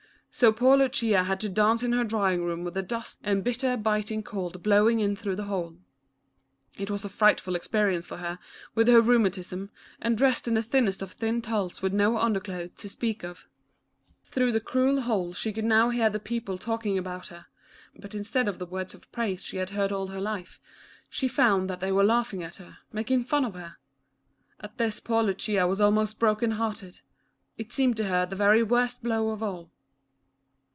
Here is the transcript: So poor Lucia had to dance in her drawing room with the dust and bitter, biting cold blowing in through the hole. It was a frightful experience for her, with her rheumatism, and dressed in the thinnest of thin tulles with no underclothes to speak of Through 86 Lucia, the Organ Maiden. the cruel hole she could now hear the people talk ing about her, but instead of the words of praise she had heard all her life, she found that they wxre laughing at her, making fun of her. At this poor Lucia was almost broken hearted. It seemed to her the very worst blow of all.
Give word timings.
So 0.33 0.53
poor 0.53 0.77
Lucia 0.77 1.25
had 1.25 1.41
to 1.41 1.49
dance 1.49 1.83
in 1.83 1.91
her 1.91 2.05
drawing 2.05 2.45
room 2.45 2.63
with 2.63 2.73
the 2.73 2.81
dust 2.81 3.19
and 3.21 3.43
bitter, 3.43 3.75
biting 3.75 4.23
cold 4.23 4.63
blowing 4.63 5.01
in 5.01 5.13
through 5.13 5.35
the 5.35 5.43
hole. 5.43 5.75
It 6.77 6.89
was 6.89 7.03
a 7.03 7.09
frightful 7.09 7.53
experience 7.53 8.07
for 8.07 8.15
her, 8.17 8.39
with 8.73 8.87
her 8.87 9.01
rheumatism, 9.01 9.71
and 10.01 10.17
dressed 10.17 10.47
in 10.47 10.53
the 10.53 10.63
thinnest 10.63 11.01
of 11.01 11.11
thin 11.11 11.41
tulles 11.41 11.81
with 11.81 11.91
no 11.91 12.17
underclothes 12.17 12.75
to 12.81 12.87
speak 12.87 13.25
of 13.25 13.45
Through 14.23 14.45
86 14.47 14.53
Lucia, 14.53 14.53
the 14.53 14.53
Organ 14.53 14.53
Maiden. 14.53 14.53
the 14.53 14.71
cruel 14.71 15.01
hole 15.25 15.33
she 15.33 15.53
could 15.53 15.65
now 15.65 15.89
hear 15.89 16.09
the 16.09 16.19
people 16.19 16.57
talk 16.57 16.85
ing 16.85 16.97
about 16.97 17.27
her, 17.27 17.47
but 17.97 18.15
instead 18.15 18.47
of 18.47 18.57
the 18.57 18.65
words 18.65 18.93
of 18.95 19.11
praise 19.11 19.43
she 19.43 19.57
had 19.57 19.71
heard 19.71 19.91
all 19.91 20.07
her 20.07 20.21
life, 20.21 20.61
she 21.09 21.27
found 21.27 21.69
that 21.69 21.81
they 21.81 21.91
wxre 21.91 22.07
laughing 22.07 22.41
at 22.41 22.55
her, 22.55 22.77
making 22.93 23.25
fun 23.25 23.43
of 23.43 23.53
her. 23.53 23.75
At 24.61 24.77
this 24.77 25.01
poor 25.01 25.23
Lucia 25.23 25.67
was 25.67 25.81
almost 25.81 26.19
broken 26.19 26.51
hearted. 26.51 27.01
It 27.57 27.73
seemed 27.73 27.97
to 27.97 28.05
her 28.05 28.25
the 28.25 28.37
very 28.37 28.63
worst 28.63 29.03
blow 29.03 29.31
of 29.31 29.43
all. 29.43 29.69